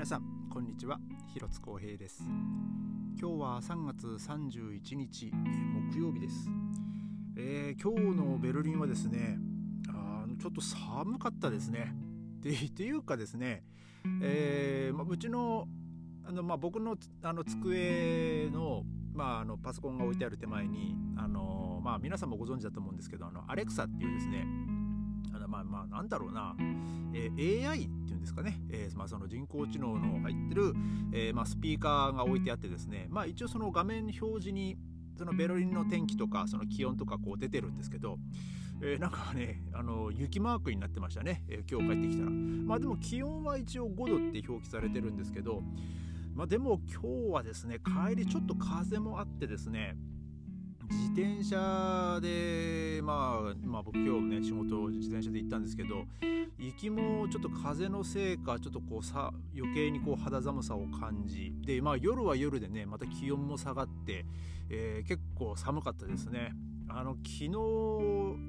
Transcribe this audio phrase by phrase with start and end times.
[0.00, 0.98] 皆さんこんにちは。
[1.34, 2.24] 広津光平です。
[3.20, 5.30] 今日は3月31日
[5.92, 6.48] 木曜日です、
[7.36, 9.36] えー、今日のベルリンはですね
[9.90, 11.94] あのちょっと寒かったですね。
[12.40, 13.62] でっていうかですね、
[14.22, 15.68] えーま、うちの
[16.24, 24.46] あの、まあ、僕のあの机の,、まあ、あのパソコンが置いてある手前にあの、まあ、皆さんもご存知だと思うんですけどあのアレクサっていうですね
[25.50, 26.54] まあまあなんだろうな、
[27.12, 30.72] えー、AI っていうんですかね、えーまあ、その人工知能の入ってる、
[31.12, 34.76] えーまあ、スピーカーが置いてあってですね、まあ、一応その画面表示に
[35.18, 38.16] そのベルリンの天気とかその気温とかこう出てるんですけど、
[38.80, 42.30] えー、なんかねあの雪マークになってましたね、えー、今日帰ってきたら。
[42.30, 45.62] まあでも気温は一応5度って表記されてるんですけど
[46.34, 49.96] まあでも今日はですね帰りちょっと風もあってですね
[50.90, 56.04] 自転車で、まあ、まあ僕今日ね仕事を自転車で行ったんですけど
[56.58, 64.26] 行きもちょっと風のせいかちょっとこうさ余計にこう肌寒さを感じで、まあ、夜は夜でねまた気温も下がって、
[64.68, 66.52] えー、結構寒かったですね。
[66.92, 67.50] あの昨日、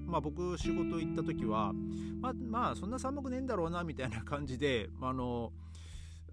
[0.07, 1.73] まあ、僕仕事行った時は
[2.21, 5.51] まあ、まあそんな寒くねえんだろうなみたいな感じであの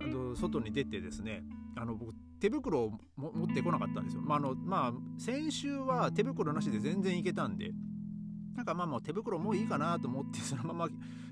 [0.00, 1.42] あの外に出てですね
[1.76, 4.22] あの僕手袋を持ってこなかったんですよ。
[4.22, 7.72] まあのまあ、先週は手袋なしで全然いけたんで
[8.58, 10.88] なんかまあもう手袋もういいかなと思ってそのまま、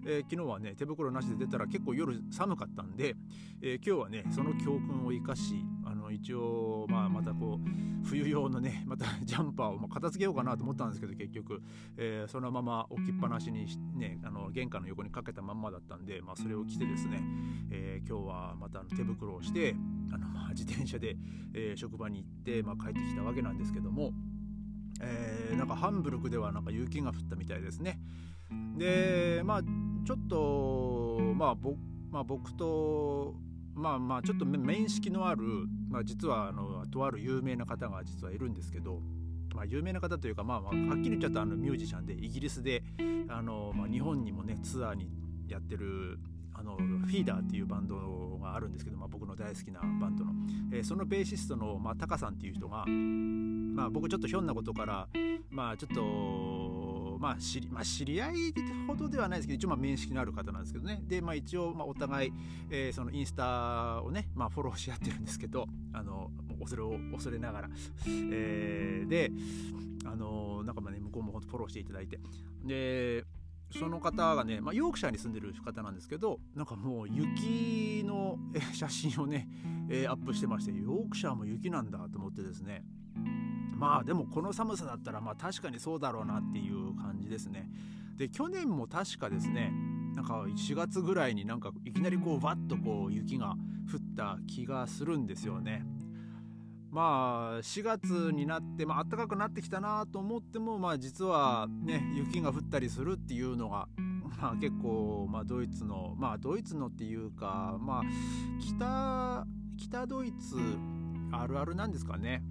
[0.07, 3.17] えー、昨日はね手袋なしで出たら結構夜寒かったんで、
[3.61, 11.61] えー、今日はねその教訓を生かしあの一応まあまたこう冬用のねまた ジャンパーを片付けようかなと思ったんですけど結局、
[11.97, 13.67] えー、そのまま置きっぱなしに
[13.99, 17.21] ねあの玄関の横にかけたまんまだったんで、まあ、それを着てですね、
[17.71, 19.75] え今日はまた手袋をして
[20.13, 21.17] あのまあ自転車で、
[21.55, 24.13] え職場に行って、まあ、帰ってきたわけなんですけども。
[25.00, 27.98] えー、なんかハンブルクではなんか雪が降ったみたいですね。
[28.77, 31.78] でまあちょっとまあ僕,、
[32.11, 33.34] まあ、僕と
[33.74, 35.42] まあまあちょっと面識のある、
[35.89, 39.01] まあ、実はあのとある有名な方が実はいるんですけど、
[39.55, 42.83] まあ、有名な方というか、まあ、まあはっきり言っちゃったあのミュージシャンでイギリスで
[43.29, 45.11] あの、まあ、日本にもねツアーに
[45.48, 46.18] やってる
[46.58, 50.33] あのフィーダーっていうバンドがあるんですけど、まあ、僕の大好きなバンドの、
[50.72, 55.08] えー、そのベーシストの、まあ、タカさんっていう人が、まあ、僕ちょっとひょんなことから、
[55.50, 58.55] まあ、ちょっと、まあ知りまあ、知り合い
[58.86, 61.00] ほどではないですけど一応まあ面識のある方なんですけどね。
[61.06, 62.33] で、まあ、一応まあお互い、
[62.70, 66.30] えー、そのインスタをね、まあ、フォローし合ってるんですけどあの
[66.61, 67.70] 恐れを恐れながら、
[68.06, 69.30] えー、で
[70.05, 72.20] あのなんかまあね向こうも本当フォローしていただいて。
[72.64, 73.24] で
[73.71, 78.39] その方がね、まあ、ヨークシャーに住んでる方なんですけどなんかもう雪の
[78.73, 79.49] 写真をね、
[79.91, 82.85] えー、アップしてましてヨークシャーも雪なんだと思ってですね。
[83.77, 87.69] まあでもこの寒さだったらまあ確かにそうだろうなっていう感じですね。
[88.17, 89.71] で去年も確かですね
[90.15, 93.55] なんか4月ぐらいになんかいきなりこうバッとこう雪が
[93.93, 95.85] 降った気がするんですよね。
[96.96, 103.86] まあ4月になって、まあ暖かくなってきたなと思っても、まあ、実はね雪が降ったりするっていうのが、
[104.40, 108.02] まあ、結構、まあ、ドイツのまあドイツのっていうか、まあ、
[108.67, 109.46] 北
[109.77, 110.56] 北ドイツ
[111.33, 112.42] あるあるなんですかね。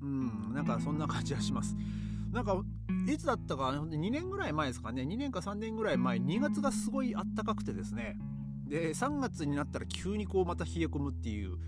[0.00, 1.76] うんなんかそんな感じがします。
[2.32, 2.56] なんか
[3.06, 5.02] いつだったか2年ぐらい前ですかね。
[5.02, 8.16] 2年か3年ぐらい前2月がすごいあったかくてですね。
[8.66, 11.58] で3月になったら急にこうまた冷え込むっていう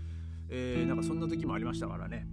[0.55, 2.27] えー、なんかそんな時もありましたからね。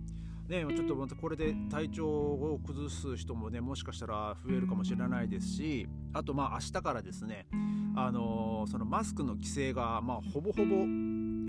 [0.47, 7.47] ね、ちょっとまたこれで体調を崩す人もねもしかしたら増えるかもしれないですしあとまあ明日からですね
[7.95, 10.75] あのー、そのマスクの規制がまあほぼほぼ、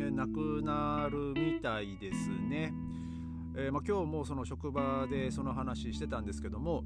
[0.03, 2.73] えなくなるみたいですね。
[3.55, 6.83] えー、まあ、今日もその職場でその話してたんですけども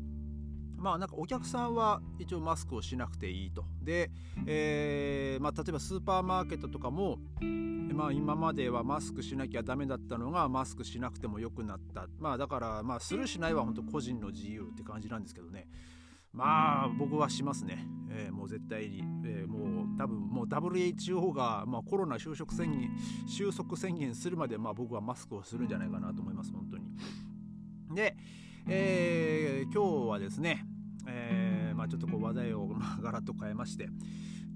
[0.86, 3.66] まあなんかお客さんは一応マスクをしなくていいと。
[3.82, 4.12] で、
[4.46, 7.18] えー、まあ、例えばスーパーマーケットとかも、
[7.92, 12.06] まあ、今まではマスクしなきゃダメだったのがマスクしなくてもよくなった。
[12.20, 15.68] まあだからまあするしないは本当個人の自由って感じなんですけどね。
[16.32, 17.88] まあ僕はしますね。
[18.12, 22.92] えー、もう絶対に、えー、もう多分もう WHO が、まあ、コロナ収束宣言
[23.28, 26.86] 収束宣言するまで、まあ、僕はマスクをするんじゃないかなと思います本当に。
[27.96, 28.16] で、
[28.68, 30.64] えー、今日はですね、
[31.86, 32.70] あ、ちょっとこう話題を
[33.02, 33.90] ガラッと変えまして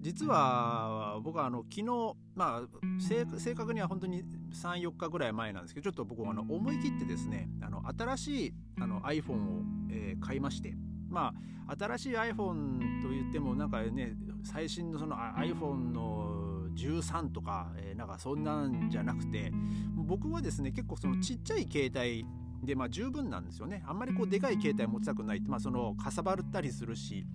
[0.01, 4.23] 実は僕はあの昨日、まあ、正確には本当に
[4.53, 9.61] 34日ぐらい前なんですけどちょっと僕はあの思い切ってですねあの新しいあの iPhone を、
[9.91, 10.73] えー、買いまして
[11.09, 11.33] ま
[11.67, 19.51] あ新しい iPhone といってもなんかね最新のその iPhone の13とか、えー、なんかそんなんじゃなくて
[19.95, 22.25] 僕はですね結構そのちっちゃい携帯
[22.63, 23.83] でまあ十分なんですよね。
[23.87, 27.25] あんまりこうでかい携帯持ちたくないって、まあ、そのかさばったりするし、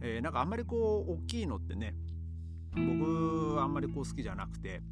[0.00, 1.94] えー、なんかあんまりこう大きいのってね
[2.74, 4.82] 僕はあんまりこう好きじゃなくて。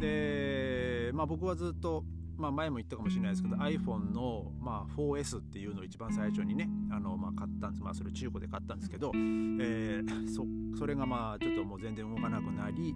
[0.00, 2.04] で、まあ、僕はずっと、
[2.36, 10.46] まあ、前も言ったかもしれないですけど iPhone の、まあ、4S っていうのを一番最初にねあの、まあ、買ったんです、まあ、それ中古で買ったんですけど、えー、 そ
[10.78, 12.94] それがまあちょっともう全然動かなくなり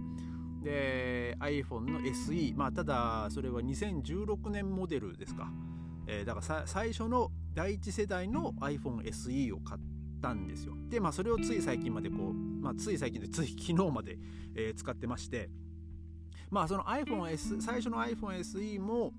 [0.63, 5.51] で iPhone の SE まあただそれは2016年モデルですか、
[6.07, 9.81] えー、だから最初の第一世代の iPhone SE を買っ
[10.21, 10.73] たんですよ。
[10.89, 14.17] でまあそれをつい最近までこう、まあ、つい最近でつい昨日まで、
[14.55, 15.49] えー、使ってまして。
[16.49, 19.13] まあその iPhone S 最初の iPhone SE も、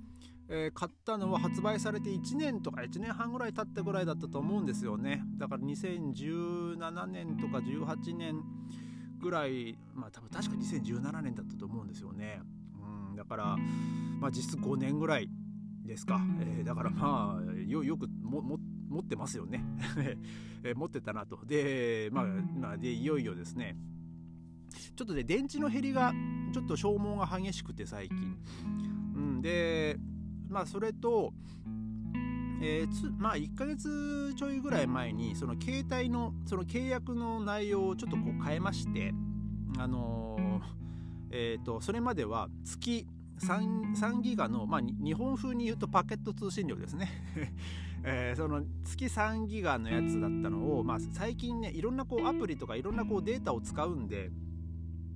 [0.49, 5.23] えー、買ったのは発売されて1年とか1年半ぐらい経ったぐらいだったと思うんですよね。
[5.37, 8.43] だから2017年とか18年
[9.21, 12.41] ぐらいまあ多分確か2017年だったと思うんですよね。
[13.11, 13.57] うんだから
[14.21, 15.29] まあ実質5年ぐらい
[15.87, 19.65] ですか、えー、だからまあよよくもも持ってますよね。
[20.63, 21.45] え持ってたなと。
[21.45, 23.77] でまあ、まあ、でいよいよですね。
[24.95, 26.13] ちょっとね電池の減りが
[26.53, 28.39] ちょっと消耗が激しくて最近、
[29.15, 29.99] うん、で
[30.49, 31.33] まあそれと
[32.59, 39.13] えー、つまあ1ヶ月ちょいぐらい前にその携帯のその契約の内容をちょっとこう変えまして
[39.79, 40.63] あのー、
[41.31, 43.07] えーと、それまでは月
[43.41, 47.09] 3, 3ギガの、まあ、日本風に言うとパケット通信量ですね。
[48.09, 54.31] えー、その月3ギガのやつだったのを、まあ、最近ねいろんなこうアプリとかいろんなこうデータを使うんで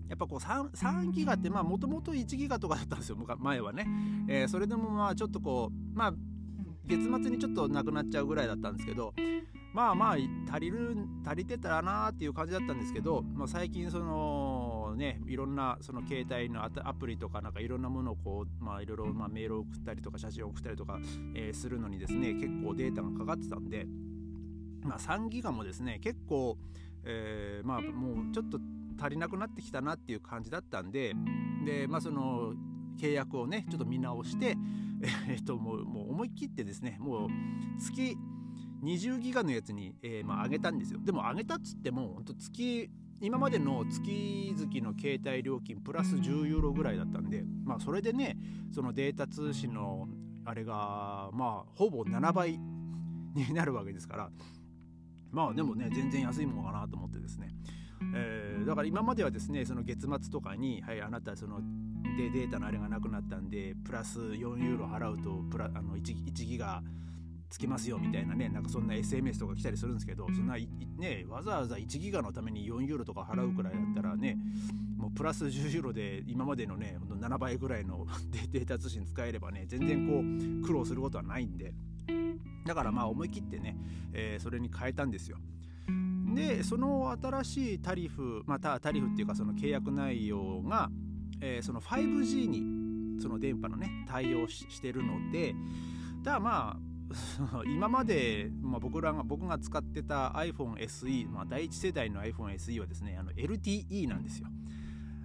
[0.09, 3.87] やっぱこう 3, 3ギガってもともと1ギガとかだったんですよ前はね、
[4.27, 6.15] えー、それでもまあちょっとこうまあ
[6.87, 9.15] 月末にちょっとなくなっちゃうぐらいだったんですけど
[9.73, 10.17] まあまあ
[10.53, 14.50] 足りる足りてたらなーっていう感じだったんですけど、まあ、最近その
[14.97, 20.99] ねいろんなその携帯のアプリとかなんかいろんなものをこうまあいろいろまあメールを送ったりとか写真を送ったりとか、
[21.35, 23.87] えー、するのにですね結構データがかかってたんで
[24.83, 26.57] まあ3ギガもですね結構、
[27.05, 28.59] えー、まあもうちょっと
[29.01, 31.15] 足りなくなってきたなっていう感じだったんで
[31.65, 32.55] でまあその
[32.99, 34.57] 契約をねちょっと見直して
[35.29, 37.29] えっともうもう思い切ってですねもう
[37.79, 38.17] 月
[38.83, 41.01] 20ギガのやつに、えー、まあ、上げたんですよ。
[41.03, 42.91] でも上げたっつっても本当月
[43.21, 48.37] 今までの月々の携帯料金プラス10ユーロぐらいだったんでまあそれでね
[48.75, 50.09] そのデータ通信の
[50.45, 52.59] あれがまあほぼ7倍
[53.35, 54.31] になるわけですから
[55.31, 57.51] まあでもね全然安いものかなと思ってですね、
[58.15, 61.61] えー、だから今まではですねその月末とかにはいあなたその
[62.17, 66.83] でデータのあれがなくなったんでプラス4ユーロ払うとプラあの 1, 1ギガ
[67.51, 74.39] つきますよみたいなねなんかそんな SMS とか来たりするんですけどそんなねわざわざ1ギガのために4ユーロとか払うくらいだったらね
[74.97, 78.07] もうプラス10ユーロで今までのね7倍ぐらいの
[78.53, 81.75] データ通信使えればね全然こう苦労することはないんで
[82.65, 83.77] だからまあ思い切ってね、
[84.13, 85.39] えー、それに変えたんですよ。
[86.35, 90.89] でその新しいタリフまたタリフっていうかその契約内容が
[91.41, 95.55] えー、その 5G にその電波のね対応してるので
[96.23, 96.90] だからまあ
[97.67, 104.49] 今まで、まあ、僕らが僕が使ってた iPhone SE、まあ、第一世代の iPhone SE はですねあの LTE なんですよ。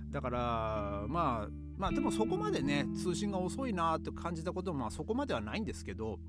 [0.09, 6.19] だからまあまあでもそこまでね通信が遅いなって感じたこともまあそこまではないんですけど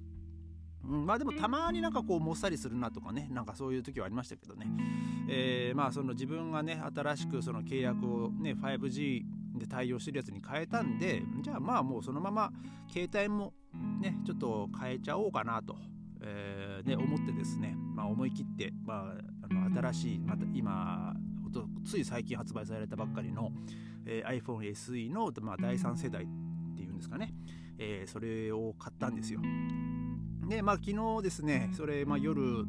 [0.88, 4.66] うん、まあでもたまになんかこうもっさりするなとかねなんかそういう時はありましたけどね、
[5.28, 9.22] えー、まあその自分がね新しくその契約をね 5G
[9.58, 12.52] で対応してるやつに変えたんでじゃあまあもうそのまま
[12.88, 13.52] 携帯も
[14.00, 15.76] ねちょっと変えちゃおうかなと、
[16.22, 21.14] えー、ね、思ってですね、まあ、思い切って、まあ、あの新しいまた今
[21.84, 23.50] つい最近発売されたばっかりの、
[24.06, 26.26] えー、iPhone SE の、まあ、第3世代っ
[26.76, 27.32] ていうんですかね、
[27.78, 29.40] えー、それを買ったんですよ。
[30.48, 32.64] でまあ昨日ですねそれ、まあ、夜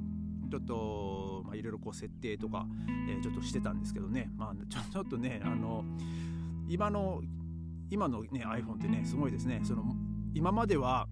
[0.50, 2.66] ちょっと、いろいろこう設定とか、
[3.10, 5.84] えー、ちょっとしてたんですけどね、まあ、ちょっとねあの
[6.68, 7.22] 今の
[7.90, 9.62] 今のね iPhone ってねすごいですね。
[9.64, 9.84] その
[10.34, 11.08] 今までは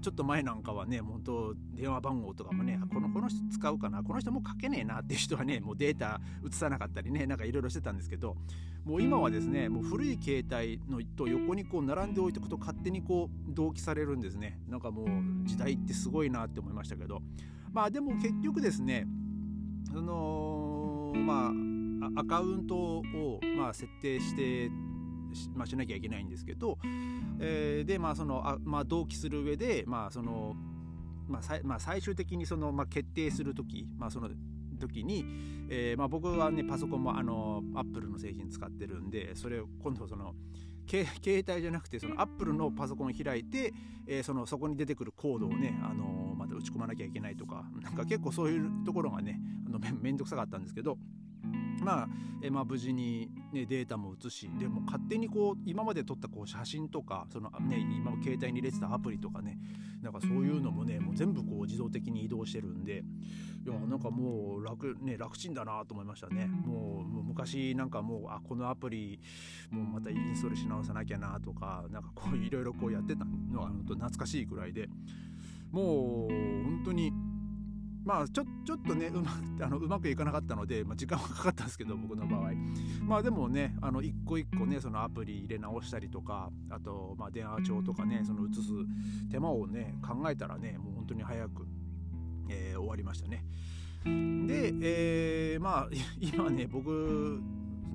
[0.00, 8.36] ちょっと前なんかはね本当電話番号とかもねこのこの人使うかなこの人もう書けねえなっていう人はねもうデータ移さなかったりねなんかいろいろしてたんですけど
[8.84, 14.58] もう今はですねもう古い携帯のと横にこう並んでおいておくと勝手にこう同期されるんですね。
[14.68, 15.06] なんかもう
[15.44, 17.20] 時代ってすごいなって思いましたけど。
[17.72, 19.06] まあでも結局ですね
[19.92, 21.52] そのま
[22.16, 24.70] あアカウントをまあ設定して
[25.54, 26.78] まあ、しなきゃいけないんですけど、
[27.40, 30.54] えー、でまあそのあ、まあ、同期する上でまあその
[31.28, 34.28] まあ、まあ、最終的にその、まあ、決定する時、まあ、その
[34.78, 35.24] 時に、
[35.70, 40.34] えーまあ、僕はねパソコンもあのアップルの製品使ってるんでそれを今度その
[40.86, 41.06] 携
[41.48, 43.72] 帯じゃなくてそのアップルのパソコンを開いて、
[44.06, 50.98] えー、そのそこに出てくるコードをね、あのまた打ち込まなきゃいけないとかなんか結構そういうところがねあのめんどくさかったんですけど
[51.80, 52.08] まあ、
[52.42, 59.58] えまあ、無事に、ね、データも移しでも勝手にこう今まで撮ったこう写真とかその、ね、今携帯に入れてたアプリとかね
[60.02, 63.04] なんかそういうのもねもう全部こう自動的に移動してるんで
[63.64, 66.46] いやなんかもう楽,、ね、楽ちんだなと思いましたね。
[66.46, 69.20] もう昔なんかもうあこのアプリ
[69.70, 74.88] もうまたインストールし直さなきゃなとかなんかこういろいろこうやってたのは懐かしいくらいで
[75.70, 76.32] もう
[76.64, 77.12] 本当に
[78.04, 79.30] まあちょちょっとねうま
[79.64, 82.52] あのうまくいかなかったので、まあ、時間はかかったんですけど僕の場合。
[83.04, 88.70] まあでもねあの一個一個ねそのアプリ入れ直したりとかあとまあ電話帳とかねその移す
[89.30, 91.66] 手間をね考えたらねもう本当に早く、
[92.48, 93.44] えー、終わりましたね。
[94.04, 95.88] で、えー、まあ
[96.20, 97.40] 今ね僕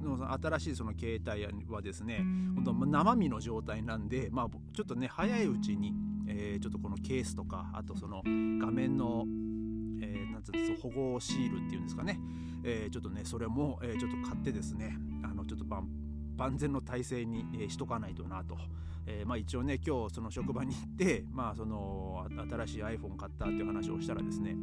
[0.01, 2.23] の新しいその携帯はですね
[2.55, 5.93] 本当生身の状態なんで、まあ、ちょっとね早いうちに、
[6.27, 9.25] えー、ちょっとこのケースとかあとその画面の
[10.51, 12.19] つう保護シールっていうんですかね、
[12.63, 15.87] えー、ちょっとねそれも、えー、ちょっと買ってですねあのちょっと万
[16.37, 18.57] 万全の体制に、えー、しとかないとなと、
[19.07, 24.55] えー、まあ、一応ね今日その職場に行って、まあ、その新しい iPhone 買ったっていう話をしたらですね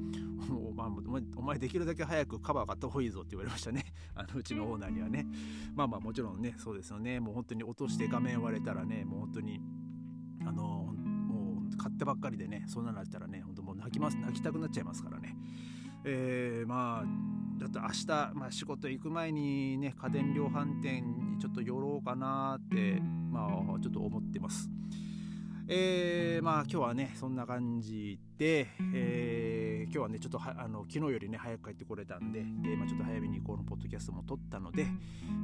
[0.51, 0.89] お,、まあ、
[1.37, 3.85] お前できるだけ早くカバー買った方がいいぞって言われましたね。
[4.15, 5.27] あのうちのオーナーにはね。
[5.75, 7.19] まあまあもちろんねそうですよね。
[7.19, 9.61] もう本当に落として画面割れたらねもう本当に
[10.47, 10.95] あの
[11.79, 15.37] 買ってばっかりでねそんなのあったらね本当もう泣きます泣きたくなっちゃいますからね。
[16.05, 17.05] えー、まあ
[17.59, 24.69] だって明日、まあ、仕事行く前にね家電量販店にちょっと寄ろうかなってまあちょっと思ってます。
[25.67, 34.87] えー、まあ今日はねそんな感じで、えー、今日はねちょっとあの昨日よりね早く帰ってこれたんで、えーまあ、ちょっと早めにこのポッドキャストも撮ったので、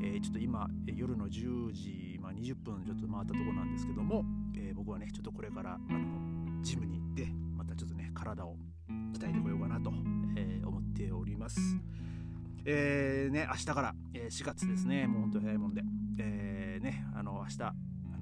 [0.02, 4.24] えー、ちょっと今夜の10時、まあ、20分ちょっと回ったところなんですけども、
[4.54, 8.56] えー、僕はねちょっとこれからあのジムに行ってまたちょっとね体を
[9.14, 9.69] 鍛えてこようかな、
[11.40, 11.58] ます。
[12.66, 15.82] えーね、明日から、えー、4月ですね、もう本当早いもんで、
[16.18, 17.72] えーね、あの明日あ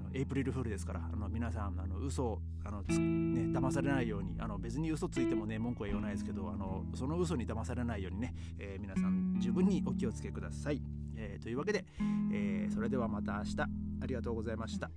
[0.01, 10.81] のエイプリルフールですからあの皆さんあの嘘あのつ、ね、騙されないようにあの別に嘘ついてもね文句は言わないですけどあのその嘘に騙されないようにね、えー、皆さん十分にお気をつけください、
[11.17, 11.83] えー、というわけで、
[12.31, 14.89] えー、それではまた明日ありがとうございました。